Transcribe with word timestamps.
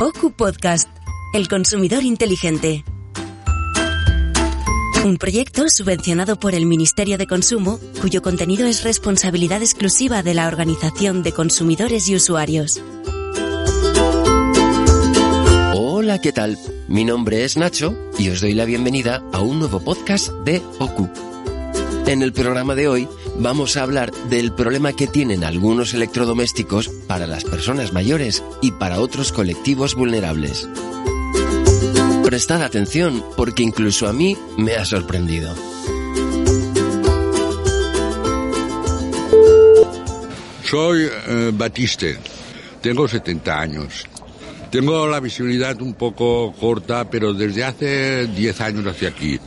OCU 0.00 0.30
Podcast, 0.30 0.88
El 1.34 1.48
Consumidor 1.48 2.04
Inteligente. 2.04 2.84
Un 5.04 5.16
proyecto 5.16 5.68
subvencionado 5.68 6.38
por 6.38 6.54
el 6.54 6.66
Ministerio 6.66 7.18
de 7.18 7.26
Consumo, 7.26 7.80
cuyo 8.00 8.22
contenido 8.22 8.68
es 8.68 8.84
responsabilidad 8.84 9.60
exclusiva 9.60 10.22
de 10.22 10.34
la 10.34 10.46
Organización 10.46 11.24
de 11.24 11.32
Consumidores 11.32 12.08
y 12.08 12.14
Usuarios. 12.14 12.80
Hola, 15.74 16.20
¿qué 16.20 16.30
tal? 16.30 16.56
Mi 16.86 17.04
nombre 17.04 17.44
es 17.44 17.56
Nacho 17.56 17.98
y 18.20 18.28
os 18.28 18.40
doy 18.40 18.54
la 18.54 18.66
bienvenida 18.66 19.20
a 19.32 19.40
un 19.40 19.58
nuevo 19.58 19.80
podcast 19.80 20.30
de 20.44 20.62
OCU. 20.78 21.08
En 22.06 22.22
el 22.22 22.32
programa 22.32 22.76
de 22.76 22.86
hoy 22.86 23.08
vamos 23.38 23.76
a 23.76 23.82
hablar 23.82 24.12
del 24.28 24.52
problema 24.52 24.92
que 24.92 25.06
tienen 25.06 25.44
algunos 25.44 25.94
electrodomésticos 25.94 26.88
para 27.06 27.26
las 27.26 27.44
personas 27.44 27.92
mayores 27.92 28.42
y 28.60 28.72
para 28.72 29.00
otros 29.00 29.32
colectivos 29.32 29.94
vulnerables. 29.94 30.68
Prestad 32.24 32.62
atención 32.62 33.24
porque 33.36 33.62
incluso 33.62 34.08
a 34.08 34.12
mí 34.12 34.36
me 34.56 34.74
ha 34.74 34.84
sorprendido. 34.84 35.54
Soy 40.62 41.08
eh, 41.26 41.50
Batiste, 41.54 42.18
tengo 42.82 43.08
70 43.08 43.58
años. 43.58 44.04
Tengo 44.70 45.06
la 45.06 45.18
visibilidad 45.18 45.80
un 45.80 45.94
poco 45.94 46.52
corta, 46.52 47.08
pero 47.08 47.32
desde 47.32 47.64
hace 47.64 48.26
10 48.26 48.60
años 48.60 48.86
hacia 48.86 49.08
aquí. 49.08 49.40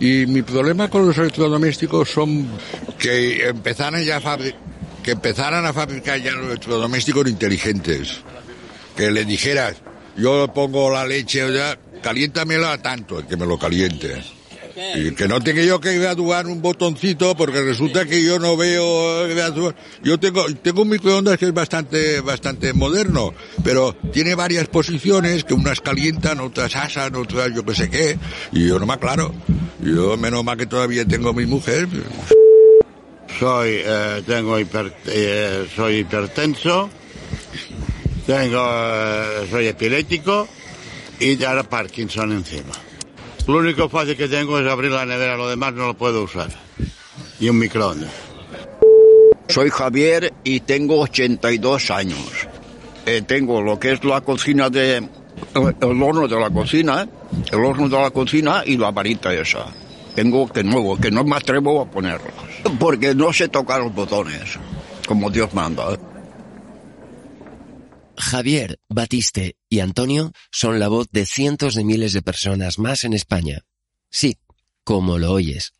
Y 0.00 0.24
mi 0.26 0.40
problema 0.40 0.88
con 0.88 1.06
los 1.06 1.18
electrodomésticos 1.18 2.08
son 2.08 2.48
que 2.98 3.46
empezaran 3.46 4.02
ya 4.02 4.16
a 4.16 4.38
que 5.02 5.10
empezaran 5.12 5.66
a 5.66 5.72
fabricar 5.74 6.20
ya 6.20 6.32
los 6.32 6.46
electrodomésticos 6.46 7.28
inteligentes. 7.28 8.22
Que 8.96 9.10
le 9.10 9.26
dijeras, 9.26 9.76
yo 10.16 10.52
pongo 10.54 10.90
la 10.90 11.06
leche, 11.06 11.52
ya, 11.52 11.78
caliéntamela 12.02 12.80
tanto, 12.80 13.26
que 13.26 13.36
me 13.36 13.46
lo 13.46 13.58
caliente. 13.58 14.22
Y 14.96 15.12
que 15.12 15.26
no 15.28 15.40
tenga 15.40 15.62
yo 15.62 15.80
que 15.80 15.98
graduar 15.98 16.46
un 16.46 16.60
botoncito 16.62 17.36
porque 17.36 17.60
resulta 17.62 18.04
que 18.06 18.22
yo 18.22 18.38
no 18.38 18.56
veo 18.56 19.26
eh, 19.26 19.34
graduar. 19.34 19.74
Yo 20.02 20.18
tengo, 20.18 20.44
tengo 20.62 20.82
un 20.82 20.88
microondas 20.90 21.38
que 21.38 21.46
es 21.46 21.54
bastante, 21.54 22.20
bastante 22.20 22.72
moderno, 22.72 23.34
pero 23.64 23.94
tiene 24.12 24.34
varias 24.34 24.68
posiciones 24.68 25.44
que 25.44 25.54
unas 25.54 25.80
calientan, 25.80 26.40
otras 26.40 26.74
asan, 26.76 27.14
otras 27.16 27.50
yo 27.54 27.64
que 27.64 27.74
sé 27.74 27.90
qué, 27.90 28.18
y 28.52 28.66
yo 28.68 28.78
no 28.78 28.86
me 28.86 28.94
aclaro. 28.94 29.32
Yo 29.82 30.16
menos 30.16 30.44
mal 30.44 30.56
que 30.56 30.66
todavía 30.66 31.04
tengo 31.04 31.32
mi 31.32 31.46
mujer. 31.46 31.88
Soy, 33.38 33.70
eh, 33.84 34.22
tengo 34.26 34.58
hiper- 34.58 34.92
eh, 35.06 35.66
soy 35.74 35.98
hipertenso, 35.98 36.90
tengo, 38.26 38.62
eh, 38.62 39.46
soy 39.50 39.66
epiléptico 39.68 40.46
y 41.18 41.42
ahora 41.44 41.62
Parkinson 41.62 42.32
encima. 42.32 42.72
Lo 43.50 43.58
único 43.58 43.88
fácil 43.88 44.16
que 44.16 44.28
tengo 44.28 44.60
es 44.60 44.70
abrir 44.70 44.92
la 44.92 45.04
nevera, 45.04 45.36
lo 45.36 45.48
demás 45.48 45.74
no 45.74 45.88
lo 45.88 45.94
puedo 45.94 46.22
usar. 46.22 46.48
Y 47.40 47.48
un 47.48 47.58
microondas. 47.58 48.12
Soy 49.48 49.70
Javier 49.70 50.32
y 50.44 50.60
tengo 50.60 51.00
82 51.00 51.90
años. 51.90 52.46
Eh, 53.06 53.22
tengo 53.26 53.60
lo 53.60 53.76
que 53.80 53.90
es 53.90 54.04
la 54.04 54.20
cocina 54.20 54.70
de... 54.70 54.98
El, 54.98 55.76
el 55.80 56.02
horno 56.02 56.28
de 56.28 56.38
la 56.38 56.48
cocina, 56.48 57.08
el 57.50 57.58
horno 57.58 57.88
de 57.88 57.98
la 57.98 58.10
cocina 58.12 58.62
y 58.64 58.76
la 58.76 58.92
varita 58.92 59.34
esa. 59.34 59.66
Tengo 60.14 60.46
que 60.46 60.62
nuevo, 60.62 60.96
que 60.96 61.10
no 61.10 61.24
me 61.24 61.34
atrevo 61.34 61.82
a 61.82 61.90
ponerlos. 61.90 62.32
Porque 62.78 63.16
no 63.16 63.32
sé 63.32 63.48
tocar 63.48 63.80
los 63.80 63.92
botones, 63.92 64.60
como 65.08 65.28
Dios 65.28 65.52
manda. 65.54 65.98
Javier, 68.30 68.78
Batiste 68.88 69.56
y 69.68 69.80
Antonio 69.80 70.30
son 70.52 70.78
la 70.78 70.86
voz 70.86 71.08
de 71.10 71.26
cientos 71.26 71.74
de 71.74 71.82
miles 71.82 72.12
de 72.12 72.22
personas 72.22 72.78
más 72.78 73.02
en 73.02 73.12
España. 73.12 73.62
Sí, 74.08 74.38
como 74.84 75.18
lo 75.18 75.32
oyes. 75.32 75.74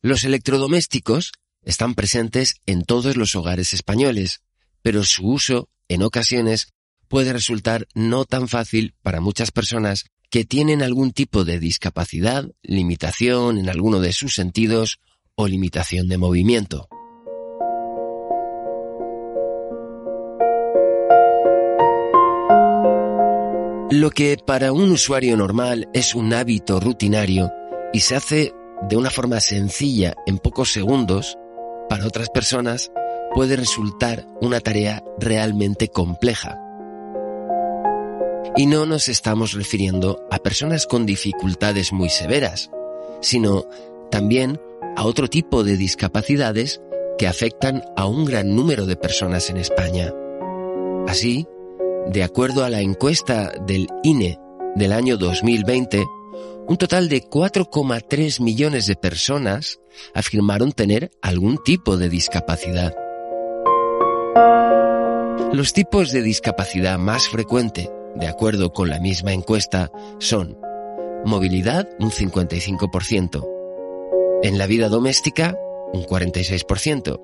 Los 0.00 0.22
electrodomésticos 0.22 1.32
están 1.64 1.96
presentes 1.96 2.60
en 2.64 2.84
todos 2.84 3.16
los 3.16 3.34
hogares 3.34 3.72
españoles, 3.72 4.40
pero 4.82 5.02
su 5.02 5.26
uso, 5.26 5.68
en 5.88 6.04
ocasiones, 6.04 6.68
puede 7.08 7.32
resultar 7.32 7.88
no 7.92 8.24
tan 8.24 8.46
fácil 8.46 8.94
para 9.02 9.20
muchas 9.20 9.50
personas 9.50 10.04
que 10.30 10.44
tienen 10.44 10.84
algún 10.84 11.10
tipo 11.10 11.44
de 11.44 11.58
discapacidad, 11.58 12.48
limitación 12.62 13.58
en 13.58 13.68
alguno 13.68 13.98
de 13.98 14.12
sus 14.12 14.34
sentidos 14.34 15.00
o 15.34 15.48
limitación 15.48 16.06
de 16.06 16.18
movimiento. 16.18 16.88
Lo 23.92 24.10
que 24.10 24.36
para 24.36 24.72
un 24.72 24.92
usuario 24.92 25.36
normal 25.36 25.88
es 25.92 26.14
un 26.14 26.32
hábito 26.32 26.78
rutinario 26.78 27.50
y 27.92 27.98
se 27.98 28.14
hace 28.14 28.54
de 28.88 28.96
una 28.96 29.10
forma 29.10 29.40
sencilla 29.40 30.14
en 30.26 30.38
pocos 30.38 30.72
segundos, 30.72 31.36
para 31.88 32.06
otras 32.06 32.30
personas 32.30 32.92
puede 33.34 33.56
resultar 33.56 34.28
una 34.40 34.60
tarea 34.60 35.02
realmente 35.18 35.88
compleja. 35.88 36.56
Y 38.56 38.66
no 38.66 38.86
nos 38.86 39.08
estamos 39.08 39.54
refiriendo 39.54 40.24
a 40.30 40.38
personas 40.38 40.86
con 40.86 41.04
dificultades 41.04 41.92
muy 41.92 42.10
severas, 42.10 42.70
sino 43.20 43.66
también 44.08 44.60
a 44.96 45.04
otro 45.04 45.26
tipo 45.26 45.64
de 45.64 45.76
discapacidades 45.76 46.80
que 47.18 47.26
afectan 47.26 47.82
a 47.96 48.06
un 48.06 48.24
gran 48.24 48.54
número 48.54 48.86
de 48.86 48.94
personas 48.94 49.50
en 49.50 49.56
España. 49.56 50.14
Así, 51.08 51.48
de 52.08 52.22
acuerdo 52.22 52.64
a 52.64 52.70
la 52.70 52.80
encuesta 52.80 53.52
del 53.66 53.86
INE 54.02 54.38
del 54.74 54.92
año 54.92 55.16
2020, 55.16 56.04
un 56.66 56.76
total 56.76 57.08
de 57.08 57.22
4,3 57.22 58.40
millones 58.40 58.86
de 58.86 58.96
personas 58.96 59.80
afirmaron 60.14 60.72
tener 60.72 61.10
algún 61.20 61.58
tipo 61.64 61.96
de 61.96 62.08
discapacidad. 62.08 62.94
Los 65.52 65.72
tipos 65.72 66.12
de 66.12 66.22
discapacidad 66.22 66.98
más 66.98 67.28
frecuente, 67.28 67.90
de 68.14 68.28
acuerdo 68.28 68.72
con 68.72 68.88
la 68.88 69.00
misma 69.00 69.32
encuesta, 69.32 69.90
son 70.18 70.56
movilidad 71.24 71.88
un 71.98 72.10
55%, 72.10 73.48
en 74.42 74.58
la 74.58 74.66
vida 74.66 74.88
doméstica 74.88 75.56
un 75.92 76.04
46%, 76.04 77.20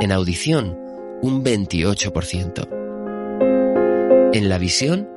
en 0.00 0.10
audición 0.12 0.78
un 1.22 1.44
28%, 1.44 2.91
en 4.32 4.48
la 4.48 4.58
visión 4.58 5.08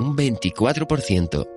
un 0.00 0.16
24%. 0.16 1.48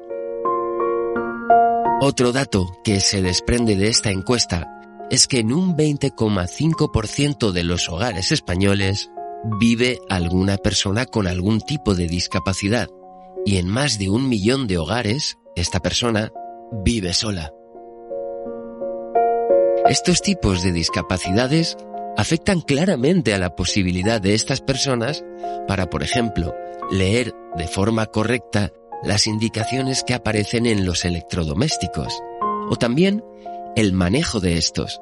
Otro 1.99 2.31
dato 2.31 2.67
que 2.83 2.99
se 2.99 3.23
desprende 3.23 3.75
de 3.75 3.87
esta 3.87 4.11
encuesta 4.11 4.67
es 5.09 5.27
que 5.27 5.39
en 5.39 5.51
un 5.51 5.75
20,5% 5.75 7.51
de 7.51 7.63
los 7.63 7.89
hogares 7.89 8.31
españoles 8.31 9.09
vive 9.59 9.99
alguna 10.09 10.57
persona 10.57 11.05
con 11.05 11.27
algún 11.27 11.59
tipo 11.61 11.95
de 11.95 12.07
discapacidad 12.07 12.87
y 13.45 13.57
en 13.57 13.67
más 13.67 13.97
de 13.97 14.09
un 14.09 14.29
millón 14.29 14.67
de 14.67 14.77
hogares 14.77 15.37
esta 15.55 15.79
persona 15.79 16.31
vive 16.71 17.13
sola. 17.13 17.51
Estos 19.89 20.21
tipos 20.21 20.61
de 20.63 20.71
discapacidades 20.71 21.77
afectan 22.17 22.61
claramente 22.61 23.33
a 23.33 23.37
la 23.37 23.55
posibilidad 23.55 24.19
de 24.19 24.33
estas 24.33 24.59
personas 24.59 25.23
para, 25.67 25.89
por 25.89 26.03
ejemplo, 26.03 26.53
leer 26.91 27.33
de 27.55 27.67
forma 27.67 28.07
correcta 28.07 28.73
las 29.03 29.27
indicaciones 29.27 30.03
que 30.03 30.15
aparecen 30.15 30.65
en 30.65 30.85
los 30.85 31.05
electrodomésticos 31.05 32.19
o 32.69 32.75
también 32.75 33.23
el 33.75 33.93
manejo 33.93 34.39
de 34.39 34.57
estos. 34.57 34.99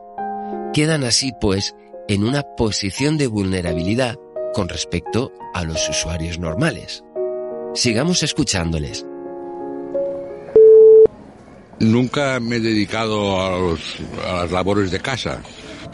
Quedan 0.74 1.06
así, 1.06 1.32
pues, 1.40 1.74
en 2.10 2.26
una 2.26 2.44
posición 2.58 3.18
de 3.18 3.28
vulnerabilidad 3.28 4.18
con 4.54 4.68
respecto 4.68 5.32
a 5.54 5.64
los 5.64 5.88
usuarios 5.90 6.38
normales. 6.38 7.04
Sigamos 7.74 8.24
escuchándoles. 8.24 9.06
Nunca 11.80 12.40
me 12.42 12.58
he 12.58 12.60
dedicado 12.60 13.40
a, 13.40 13.56
a 14.28 14.42
las 14.44 14.52
labores 14.52 14.92
de 14.92 15.00
casa 15.00 15.42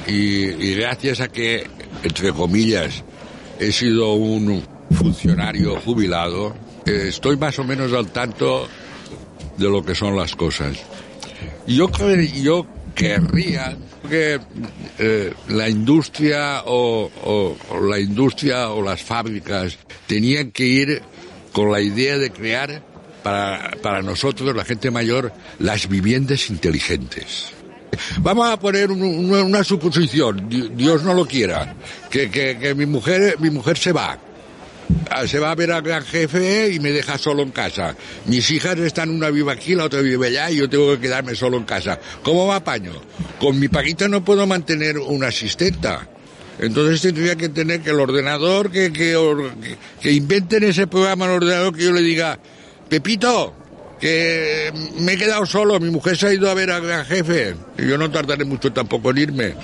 y, 0.07 0.75
gracias 0.75 1.19
a 1.19 1.27
que, 1.27 1.67
entre 2.03 2.31
comillas, 2.31 3.03
he 3.59 3.71
sido 3.71 4.13
un 4.13 4.63
funcionario 4.91 5.79
jubilado, 5.81 6.55
eh, 6.85 7.05
estoy 7.07 7.37
más 7.37 7.57
o 7.59 7.63
menos 7.63 7.93
al 7.93 8.11
tanto 8.11 8.67
de 9.57 9.69
lo 9.69 9.83
que 9.83 9.95
son 9.95 10.15
las 10.15 10.35
cosas. 10.35 10.77
Yo, 11.67 11.89
yo 12.41 12.65
querría 12.95 13.77
que 14.09 14.39
eh, 14.99 15.33
la 15.49 15.69
industria 15.69 16.63
o, 16.65 17.55
la 17.87 17.99
industria 17.99 18.69
o 18.69 18.81
las 18.81 19.01
fábricas 19.01 19.77
tenían 20.07 20.51
que 20.51 20.65
ir 20.65 21.01
con 21.51 21.71
la 21.71 21.81
idea 21.81 22.17
de 22.17 22.31
crear 22.31 22.83
para, 23.23 23.71
para 23.81 24.01
nosotros, 24.01 24.55
la 24.55 24.65
gente 24.65 24.89
mayor, 24.89 25.31
las 25.59 25.87
viviendas 25.87 26.49
inteligentes. 26.49 27.53
Vamos 28.19 28.49
a 28.49 28.57
poner 28.57 28.91
una 28.91 29.63
suposición, 29.63 30.47
Dios 30.49 31.03
no 31.03 31.13
lo 31.13 31.25
quiera, 31.25 31.75
que, 32.09 32.29
que, 32.29 32.57
que 32.57 32.75
mi 32.75 32.85
mujer, 32.85 33.35
mi 33.39 33.49
mujer 33.49 33.77
se 33.77 33.91
va 33.91 34.17
Ah, 35.09 35.27
se 35.27 35.39
va 35.39 35.51
a 35.51 35.55
ver 35.55 35.71
al 35.71 35.81
gran 35.81 36.03
jefe 36.03 36.69
y 36.69 36.79
me 36.79 36.91
deja 36.91 37.17
solo 37.17 37.43
en 37.43 37.51
casa. 37.51 37.95
Mis 38.25 38.49
hijas 38.51 38.77
están, 38.79 39.09
una 39.09 39.29
viva 39.29 39.53
aquí, 39.53 39.75
la 39.75 39.85
otra 39.85 40.01
vive 40.01 40.27
allá 40.27 40.49
y 40.51 40.57
yo 40.57 40.69
tengo 40.69 40.93
que 40.93 41.01
quedarme 41.01 41.35
solo 41.35 41.57
en 41.57 41.63
casa. 41.63 41.99
¿Cómo 42.23 42.47
va 42.47 42.57
apaño? 42.57 42.93
Con 43.39 43.59
mi 43.59 43.67
paguita 43.67 44.07
no 44.07 44.23
puedo 44.23 44.47
mantener 44.47 44.97
una 44.97 45.27
asistenta. 45.27 46.07
Entonces 46.59 47.01
tendría 47.01 47.35
que 47.35 47.49
tener 47.49 47.81
que 47.81 47.89
el 47.89 47.99
ordenador, 47.99 48.71
que, 48.71 48.91
que, 48.91 50.11
inventen 50.11 50.63
ese 50.63 50.87
programa 50.87 51.25
en 51.25 51.31
el 51.31 51.37
ordenador 51.37 51.75
que 51.75 51.83
yo 51.83 51.91
le 51.91 52.01
diga, 52.01 52.39
Pepito, 52.87 53.55
que 54.01 54.73
me 54.97 55.13
he 55.13 55.17
quedado 55.17 55.45
solo, 55.45 55.79
mi 55.79 55.91
mujer 55.91 56.17
se 56.17 56.27
ha 56.27 56.33
ido 56.33 56.49
a 56.49 56.55
ver 56.55 56.71
al 56.71 56.81
gran 56.81 57.05
jefe. 57.05 57.55
Y 57.77 57.87
yo 57.87 57.97
no 57.97 58.09
tardaré 58.09 58.43
mucho 58.43 58.73
tampoco 58.73 59.11
en 59.11 59.17
irme. 59.19 59.55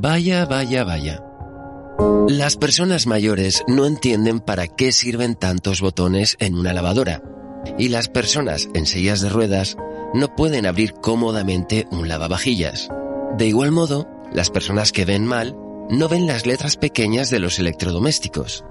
Vaya, 0.00 0.46
vaya, 0.46 0.84
vaya. 0.84 1.22
Las 2.28 2.56
personas 2.56 3.06
mayores 3.06 3.64
no 3.66 3.86
entienden 3.86 4.40
para 4.40 4.68
qué 4.68 4.92
sirven 4.92 5.34
tantos 5.34 5.80
botones 5.80 6.36
en 6.38 6.54
una 6.54 6.72
lavadora. 6.72 7.22
Y 7.76 7.88
las 7.88 8.08
personas 8.08 8.68
en 8.74 8.86
sillas 8.86 9.20
de 9.20 9.30
ruedas 9.30 9.76
no 10.12 10.36
pueden 10.36 10.66
abrir 10.66 10.92
cómodamente 10.92 11.86
un 11.90 12.08
lavavajillas. 12.08 12.88
De 13.36 13.46
igual 13.46 13.72
modo, 13.72 14.08
las 14.32 14.50
personas 14.50 14.92
que 14.92 15.04
ven 15.04 15.26
mal 15.26 15.56
no 15.90 16.08
ven 16.08 16.26
las 16.26 16.46
letras 16.46 16.76
pequeñas 16.76 17.30
de 17.30 17.38
los 17.38 17.58
electrodomésticos. 17.58 18.64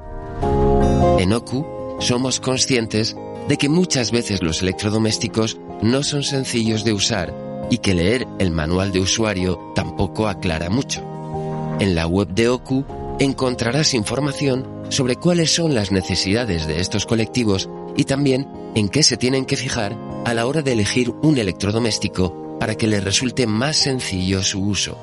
En 1.19 1.33
Oku 1.33 1.65
somos 2.00 2.39
conscientes 2.39 3.15
de 3.48 3.57
que 3.57 3.69
muchas 3.69 4.12
veces 4.12 4.42
los 4.42 4.62
electrodomésticos 4.62 5.57
no 5.81 6.04
son 6.04 6.24
sencillos 6.24 6.83
de 6.83 6.94
usar 6.94 7.33
y 7.69 7.77
que 7.77 7.94
leer 7.94 8.27
el 8.39 8.51
manual 8.51 8.92
de 8.92 9.00
usuario 9.00 9.71
tampoco 9.75 10.27
aclara 10.27 10.69
mucho. 10.69 11.01
En 11.80 11.95
la 11.95 12.07
web 12.07 12.30
de 12.30 12.50
OKU 12.50 12.86
encontrarás 13.19 13.94
información 13.94 14.68
sobre 14.89 15.15
cuáles 15.15 15.54
son 15.54 15.74
las 15.74 15.92
necesidades 15.92 16.68
de 16.68 16.80
estos 16.80 17.06
colectivos 17.06 17.69
y 17.95 18.04
también 18.06 18.48
en 18.75 18.89
qué 18.89 19.04
se 19.04 19.18
tienen 19.18 19.45
que 19.45 19.57
fijar 19.57 19.98
a 20.25 20.33
la 20.33 20.45
hora 20.45 20.62
de 20.62 20.74
elegir 20.74 21.12
un 21.21 21.38
electrodoméstico 21.38 22.57
para 22.60 22.75
que 22.75 22.88
les 22.88 23.04
resulte 23.04 23.45
más 23.48 23.77
sencillo 23.77 24.44
su 24.44 24.62
uso. 24.62 24.98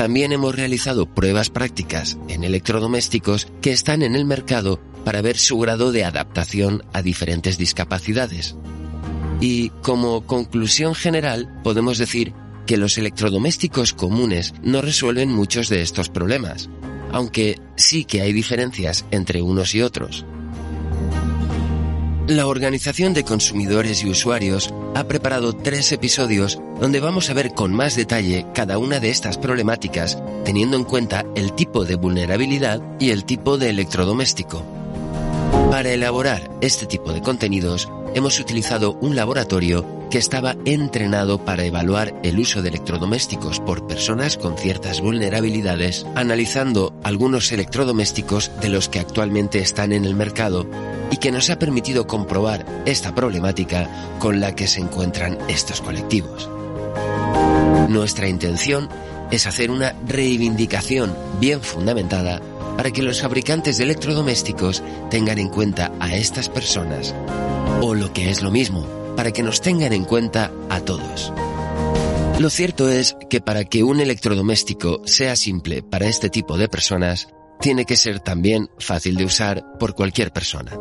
También 0.00 0.32
hemos 0.32 0.54
realizado 0.54 1.04
pruebas 1.04 1.50
prácticas 1.50 2.16
en 2.26 2.42
electrodomésticos 2.42 3.48
que 3.60 3.70
están 3.70 4.00
en 4.00 4.14
el 4.14 4.24
mercado 4.24 4.80
para 5.04 5.20
ver 5.20 5.36
su 5.36 5.58
grado 5.58 5.92
de 5.92 6.04
adaptación 6.04 6.82
a 6.94 7.02
diferentes 7.02 7.58
discapacidades. 7.58 8.56
Y 9.42 9.68
como 9.82 10.26
conclusión 10.26 10.94
general 10.94 11.60
podemos 11.62 11.98
decir 11.98 12.32
que 12.66 12.78
los 12.78 12.96
electrodomésticos 12.96 13.92
comunes 13.92 14.54
no 14.62 14.80
resuelven 14.80 15.30
muchos 15.30 15.68
de 15.68 15.82
estos 15.82 16.08
problemas, 16.08 16.70
aunque 17.12 17.60
sí 17.76 18.06
que 18.06 18.22
hay 18.22 18.32
diferencias 18.32 19.04
entre 19.10 19.42
unos 19.42 19.74
y 19.74 19.82
otros. 19.82 20.24
La 22.30 22.46
Organización 22.46 23.12
de 23.12 23.24
Consumidores 23.24 24.04
y 24.04 24.08
Usuarios 24.08 24.72
ha 24.94 25.02
preparado 25.02 25.52
tres 25.52 25.90
episodios 25.90 26.60
donde 26.80 27.00
vamos 27.00 27.28
a 27.28 27.32
ver 27.34 27.54
con 27.54 27.72
más 27.72 27.96
detalle 27.96 28.46
cada 28.54 28.78
una 28.78 29.00
de 29.00 29.10
estas 29.10 29.36
problemáticas, 29.36 30.22
teniendo 30.44 30.76
en 30.76 30.84
cuenta 30.84 31.26
el 31.34 31.52
tipo 31.54 31.84
de 31.84 31.96
vulnerabilidad 31.96 32.80
y 33.00 33.10
el 33.10 33.24
tipo 33.24 33.58
de 33.58 33.70
electrodoméstico. 33.70 34.62
Para 35.72 35.90
elaborar 35.90 36.48
este 36.60 36.86
tipo 36.86 37.12
de 37.12 37.20
contenidos, 37.20 37.88
hemos 38.14 38.38
utilizado 38.38 38.92
un 39.00 39.16
laboratorio 39.16 39.99
que 40.10 40.18
estaba 40.18 40.56
entrenado 40.64 41.44
para 41.44 41.64
evaluar 41.64 42.14
el 42.24 42.38
uso 42.38 42.62
de 42.62 42.68
electrodomésticos 42.68 43.60
por 43.60 43.86
personas 43.86 44.36
con 44.36 44.58
ciertas 44.58 45.00
vulnerabilidades, 45.00 46.04
analizando 46.16 46.92
algunos 47.04 47.52
electrodomésticos 47.52 48.50
de 48.60 48.68
los 48.68 48.88
que 48.88 48.98
actualmente 48.98 49.60
están 49.60 49.92
en 49.92 50.04
el 50.04 50.14
mercado 50.14 50.66
y 51.10 51.16
que 51.16 51.32
nos 51.32 51.48
ha 51.48 51.58
permitido 51.58 52.06
comprobar 52.06 52.66
esta 52.86 53.14
problemática 53.14 53.88
con 54.18 54.40
la 54.40 54.54
que 54.54 54.66
se 54.66 54.80
encuentran 54.80 55.38
estos 55.48 55.80
colectivos. 55.80 56.50
Nuestra 57.88 58.28
intención 58.28 58.88
es 59.30 59.46
hacer 59.46 59.70
una 59.70 59.94
reivindicación 60.06 61.14
bien 61.38 61.60
fundamentada 61.60 62.40
para 62.76 62.90
que 62.90 63.02
los 63.02 63.22
fabricantes 63.22 63.78
de 63.78 63.84
electrodomésticos 63.84 64.82
tengan 65.08 65.38
en 65.38 65.48
cuenta 65.48 65.92
a 66.00 66.14
estas 66.16 66.48
personas 66.48 67.14
o 67.80 67.94
lo 67.94 68.12
que 68.12 68.30
es 68.30 68.42
lo 68.42 68.50
mismo, 68.50 68.99
para 69.16 69.32
que 69.32 69.42
nos 69.42 69.60
tengan 69.60 69.92
en 69.92 70.04
cuenta 70.04 70.50
a 70.68 70.80
todos. 70.80 71.32
Lo 72.38 72.48
cierto 72.48 72.88
es 72.88 73.16
que 73.28 73.40
para 73.40 73.64
que 73.64 73.82
un 73.82 74.00
electrodoméstico 74.00 75.02
sea 75.04 75.36
simple 75.36 75.82
para 75.82 76.06
este 76.06 76.30
tipo 76.30 76.56
de 76.56 76.68
personas, 76.68 77.28
tiene 77.60 77.84
que 77.84 77.96
ser 77.96 78.20
también 78.20 78.70
fácil 78.78 79.16
de 79.16 79.26
usar 79.26 79.64
por 79.78 79.94
cualquier 79.94 80.32
persona. 80.32 80.72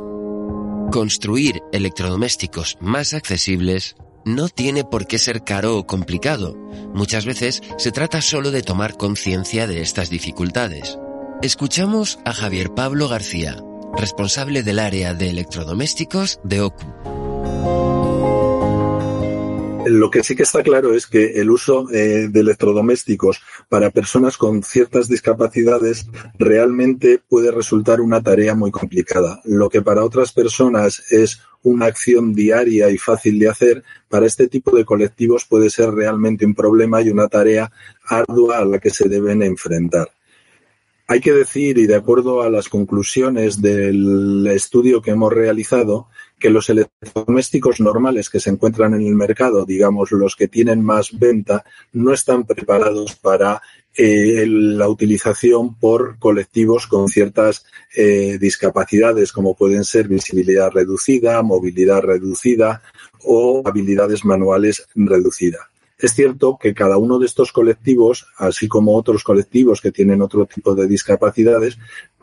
Construir 0.91 1.61
electrodomésticos 1.73 2.77
más 2.79 3.13
accesibles 3.13 3.95
no 4.25 4.47
tiene 4.47 4.83
por 4.83 5.05
qué 5.05 5.19
ser 5.19 5.43
caro 5.43 5.77
o 5.77 5.85
complicado. 5.85 6.55
Muchas 6.93 7.25
veces 7.25 7.61
se 7.77 7.91
trata 7.91 8.21
solo 8.21 8.51
de 8.51 8.63
tomar 8.63 8.95
conciencia 8.95 9.67
de 9.67 9.81
estas 9.81 10.09
dificultades. 10.09 10.97
Escuchamos 11.41 12.19
a 12.25 12.33
Javier 12.33 12.73
Pablo 12.73 13.07
García, 13.07 13.57
responsable 13.97 14.63
del 14.63 14.79
área 14.79 15.13
de 15.13 15.29
electrodomésticos 15.29 16.39
de 16.43 16.61
OCU. 16.61 17.88
Lo 19.89 20.11
que 20.11 20.23
sí 20.23 20.35
que 20.35 20.43
está 20.43 20.61
claro 20.61 20.93
es 20.93 21.07
que 21.07 21.41
el 21.41 21.49
uso 21.49 21.89
eh, 21.91 22.27
de 22.29 22.39
electrodomésticos 22.41 23.41
para 23.69 23.89
personas 23.89 24.37
con 24.37 24.61
ciertas 24.61 25.07
discapacidades 25.07 26.05
realmente 26.37 27.19
puede 27.27 27.49
resultar 27.49 27.99
una 27.99 28.21
tarea 28.21 28.53
muy 28.53 28.69
complicada. 28.69 29.41
Lo 29.45 29.67
que 29.67 29.81
para 29.81 30.03
otras 30.03 30.31
personas 30.31 31.11
es 31.11 31.41
una 31.63 31.87
acción 31.87 32.35
diaria 32.35 32.91
y 32.91 32.99
fácil 32.99 33.39
de 33.39 33.49
hacer, 33.49 33.83
para 34.07 34.27
este 34.27 34.47
tipo 34.47 34.75
de 34.75 34.85
colectivos 34.85 35.45
puede 35.45 35.71
ser 35.71 35.89
realmente 35.89 36.45
un 36.45 36.53
problema 36.53 37.01
y 37.01 37.09
una 37.09 37.27
tarea 37.27 37.71
ardua 38.07 38.59
a 38.59 38.65
la 38.65 38.77
que 38.77 38.91
se 38.91 39.09
deben 39.09 39.41
enfrentar. 39.41 40.09
Hay 41.07 41.21
que 41.21 41.33
decir, 41.33 41.79
y 41.79 41.87
de 41.87 41.95
acuerdo 41.95 42.43
a 42.43 42.51
las 42.51 42.69
conclusiones 42.69 43.59
del 43.59 44.45
estudio 44.45 45.01
que 45.01 45.09
hemos 45.09 45.33
realizado, 45.33 46.09
que 46.39 46.49
los 46.49 46.69
electrodomésticos 46.69 47.79
normales 47.79 48.29
que 48.29 48.39
se 48.39 48.49
encuentran 48.49 48.93
en 48.93 49.05
el 49.05 49.15
mercado, 49.15 49.65
digamos 49.65 50.11
los 50.11 50.35
que 50.35 50.47
tienen 50.47 50.83
más 50.83 51.17
venta, 51.17 51.63
no 51.93 52.13
están 52.13 52.45
preparados 52.45 53.15
para 53.15 53.61
eh, 53.95 54.45
la 54.47 54.87
utilización 54.87 55.75
por 55.75 56.17
colectivos 56.19 56.87
con 56.87 57.09
ciertas 57.09 57.65
eh, 57.95 58.37
discapacidades, 58.39 59.31
como 59.31 59.55
pueden 59.55 59.83
ser 59.83 60.07
visibilidad 60.07 60.71
reducida, 60.71 61.41
movilidad 61.41 62.01
reducida 62.01 62.81
o 63.23 63.61
habilidades 63.65 64.23
manuales 64.23 64.87
reducidas. 64.95 65.63
Es 65.99 66.13
cierto 66.13 66.57
que 66.57 66.73
cada 66.73 66.97
uno 66.97 67.19
de 67.19 67.25
estos 67.25 67.51
colectivos, 67.51 68.27
así 68.37 68.69
como 68.69 68.95
otros 68.95 69.21
colectivos 69.21 69.81
que 69.81 69.91
tienen 69.91 70.21
otro 70.21 70.45
tipo 70.45 70.73
de 70.73 70.87
discapacidades, 70.87 71.77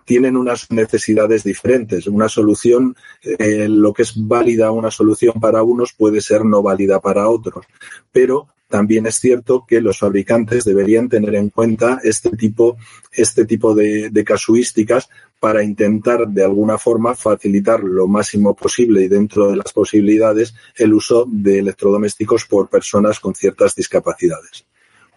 tienen 0.06 0.36
unas 0.36 0.70
necesidades 0.70 1.44
diferentes. 1.44 2.06
Una 2.06 2.30
solución, 2.30 2.96
eh, 3.22 3.68
lo 3.68 3.92
que 3.92 4.02
es 4.02 4.14
válida 4.16 4.70
una 4.70 4.90
solución 4.90 5.34
para 5.40 5.62
unos 5.62 5.92
puede 5.92 6.22
ser 6.22 6.44
no 6.44 6.62
válida 6.62 7.00
para 7.00 7.28
otros. 7.28 7.66
Pero 8.12 8.48
también 8.68 9.06
es 9.06 9.16
cierto 9.16 9.64
que 9.66 9.80
los 9.80 9.98
fabricantes 9.98 10.64
deberían 10.64 11.08
tener 11.08 11.34
en 11.34 11.50
cuenta 11.50 12.00
este 12.02 12.30
tipo, 12.30 12.76
este 13.12 13.44
tipo 13.44 13.74
de, 13.74 14.24
casuísticas 14.24 15.08
para 15.38 15.62
intentar 15.62 16.26
de 16.28 16.44
alguna 16.44 16.78
forma 16.78 17.14
facilitar 17.14 17.82
lo 17.82 18.06
máximo 18.06 18.54
posible 18.54 19.02
y 19.02 19.08
dentro 19.08 19.50
de 19.50 19.56
las 19.56 19.72
posibilidades 19.72 20.54
el 20.76 20.94
uso 20.94 21.26
de 21.30 21.58
electrodomésticos 21.58 22.46
por 22.46 22.68
personas 22.68 23.20
con 23.20 23.34
ciertas 23.34 23.74
discapacidades. 23.74 24.64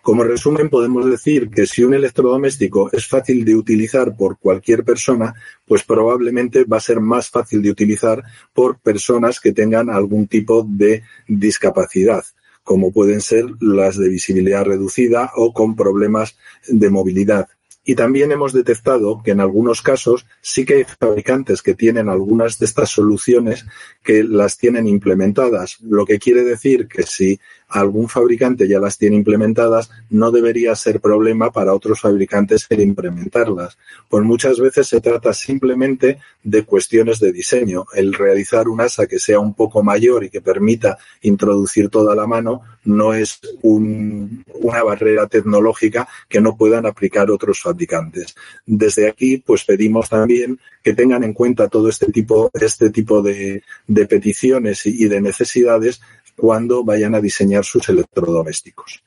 Como 0.09 0.23
resumen, 0.23 0.69
podemos 0.69 1.05
decir 1.05 1.51
que 1.51 1.67
si 1.67 1.83
un 1.83 1.93
electrodoméstico 1.93 2.89
es 2.91 3.05
fácil 3.05 3.45
de 3.45 3.55
utilizar 3.55 4.17
por 4.17 4.39
cualquier 4.39 4.83
persona, 4.83 5.35
pues 5.67 5.83
probablemente 5.83 6.63
va 6.63 6.77
a 6.77 6.79
ser 6.79 6.99
más 6.99 7.29
fácil 7.29 7.61
de 7.61 7.69
utilizar 7.69 8.23
por 8.51 8.79
personas 8.79 9.39
que 9.39 9.53
tengan 9.53 9.87
algún 9.91 10.25
tipo 10.25 10.65
de 10.67 11.03
discapacidad 11.27 12.23
como 12.63 12.91
pueden 12.91 13.21
ser 13.21 13.45
las 13.59 13.97
de 13.97 14.09
visibilidad 14.09 14.65
reducida 14.65 15.31
o 15.35 15.53
con 15.53 15.75
problemas 15.75 16.37
de 16.67 16.89
movilidad. 16.89 17.47
Y 17.83 17.95
también 17.95 18.31
hemos 18.31 18.53
detectado 18.53 19.21
que 19.23 19.31
en 19.31 19.39
algunos 19.39 19.81
casos 19.81 20.25
sí 20.41 20.65
que 20.65 20.75
hay 20.75 20.83
fabricantes 20.83 21.63
que 21.63 21.73
tienen 21.73 22.09
algunas 22.09 22.59
de 22.59 22.65
estas 22.65 22.89
soluciones 22.89 23.65
que 24.03 24.23
las 24.23 24.57
tienen 24.57 24.87
implementadas, 24.87 25.77
lo 25.81 26.05
que 26.05 26.19
quiere 26.19 26.43
decir 26.43 26.87
que 26.87 27.03
si 27.03 27.39
algún 27.69 28.09
fabricante 28.09 28.67
ya 28.67 28.79
las 28.79 28.97
tiene 28.97 29.15
implementadas, 29.15 29.89
no 30.09 30.31
debería 30.31 30.75
ser 30.75 30.99
problema 30.99 31.51
para 31.51 31.73
otros 31.73 32.01
fabricantes 32.01 32.65
el 32.69 32.81
implementarlas. 32.81 33.77
Pues 34.09 34.23
muchas 34.23 34.59
veces 34.59 34.87
se 34.87 35.01
trata 35.01 35.33
simplemente 35.33 36.19
de 36.43 36.63
cuestiones 36.63 37.19
de 37.19 37.31
diseño. 37.31 37.85
El 37.93 38.13
realizar 38.13 38.67
un 38.67 38.81
asa 38.81 39.07
que 39.07 39.19
sea 39.19 39.39
un 39.39 39.53
poco 39.53 39.83
mayor 39.83 40.23
y 40.23 40.29
que 40.29 40.41
permita 40.41 40.97
introducir 41.21 41.89
toda 41.89 42.15
la 42.15 42.27
mano 42.27 42.61
no 42.85 43.13
es 43.13 43.39
una 43.61 44.83
barrera 44.83 45.27
tecnológica 45.27 46.07
que 46.27 46.41
no 46.41 46.57
puedan 46.57 46.85
aplicar 46.85 47.29
otros 47.29 47.61
fabricantes. 47.61 48.35
Desde 48.65 49.07
aquí, 49.07 49.37
pues 49.37 49.63
pedimos 49.63 50.09
también 50.09 50.59
que 50.83 50.93
tengan 50.93 51.23
en 51.23 51.33
cuenta 51.33 51.67
todo 51.67 51.89
este 51.89 52.11
tipo, 52.11 52.49
este 52.53 52.89
tipo 52.89 53.21
de, 53.21 53.63
peticiones 54.09 54.85
y 54.85 55.07
de 55.07 55.21
necesidades 55.21 56.01
cuando 56.39 56.83
vayan 56.83 57.15
a 57.15 57.21
diseñar 57.21 57.65
sus 57.65 57.87
electrodomésticos. 57.89 59.03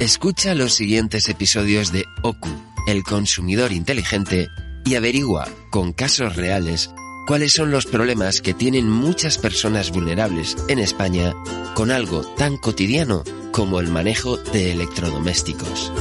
Escucha 0.00 0.54
los 0.56 0.74
siguientes 0.74 1.28
episodios 1.28 1.92
de 1.92 2.04
OKU, 2.22 2.48
el 2.88 3.04
consumidor 3.04 3.70
inteligente, 3.70 4.48
y 4.84 4.96
averigua, 4.96 5.46
con 5.70 5.92
casos 5.92 6.34
reales, 6.34 6.90
cuáles 7.26 7.52
son 7.52 7.70
los 7.70 7.86
problemas 7.86 8.40
que 8.40 8.52
tienen 8.52 8.88
muchas 8.88 9.38
personas 9.38 9.92
vulnerables 9.92 10.56
en 10.68 10.80
España 10.80 11.34
con 11.74 11.90
algo 11.90 12.22
tan 12.36 12.56
cotidiano 12.56 13.22
como 13.52 13.78
el 13.78 13.88
manejo 13.88 14.38
de 14.38 14.72
electrodomésticos. 14.72 15.92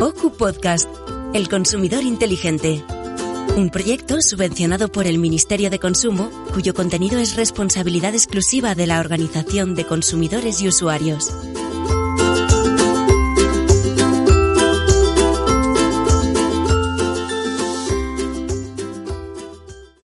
OKU 0.00 0.36
Podcast, 0.36 0.88
el 1.34 1.48
consumidor 1.48 2.02
inteligente. 2.02 2.84
Un 3.56 3.70
proyecto 3.70 4.20
subvencionado 4.20 4.88
por 4.88 5.06
el 5.06 5.18
Ministerio 5.18 5.70
de 5.70 5.78
Consumo, 5.78 6.30
cuyo 6.52 6.74
contenido 6.74 7.18
es 7.18 7.36
responsabilidad 7.36 8.12
exclusiva 8.12 8.74
de 8.74 8.86
la 8.88 8.98
Organización 8.98 9.74
de 9.74 9.86
Consumidores 9.86 10.60
y 10.60 10.68
Usuarios. 10.68 11.32